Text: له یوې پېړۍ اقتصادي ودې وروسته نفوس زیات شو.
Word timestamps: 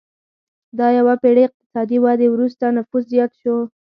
له 0.77 0.85
یوې 0.97 1.15
پېړۍ 1.21 1.43
اقتصادي 1.47 1.97
ودې 2.03 2.27
وروسته 2.31 2.63
نفوس 2.77 3.03
زیات 3.13 3.31
شو. 3.41 3.57